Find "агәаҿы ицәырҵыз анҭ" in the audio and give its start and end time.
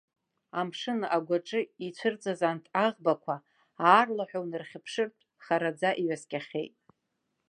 1.15-2.65